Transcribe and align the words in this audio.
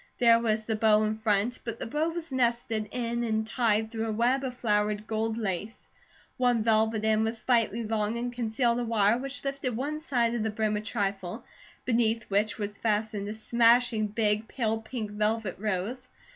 There 0.17 0.39
was 0.39 0.67
a 0.67 0.75
bow 0.75 1.03
in 1.03 1.13
front, 1.13 1.59
but 1.63 1.77
the 1.77 1.85
bow 1.85 2.09
was 2.09 2.31
nested 2.31 2.89
in 2.89 3.23
and 3.23 3.45
tied 3.45 3.91
through 3.91 4.07
a 4.07 4.11
web 4.11 4.43
of 4.43 4.57
flowered 4.57 5.05
gold 5.05 5.37
lace. 5.37 5.87
One 6.37 6.63
velvet 6.63 7.05
end 7.05 7.23
was 7.23 7.37
slightly 7.37 7.83
long 7.83 8.17
and 8.17 8.33
concealed 8.33 8.79
a 8.79 8.83
wire 8.83 9.19
which 9.19 9.43
lifted 9.45 9.77
one 9.77 9.99
side 9.99 10.33
of 10.33 10.41
the 10.41 10.49
brim 10.49 10.75
a 10.75 10.81
trifle, 10.81 11.43
beneath 11.85 12.23
which 12.31 12.57
was 12.57 12.79
fastened 12.79 13.27
a 13.27 13.35
smashing 13.35 14.07
big, 14.07 14.47
pale 14.47 14.81
pink 14.81 15.11
velvet 15.11 15.55
rose. 15.59 16.07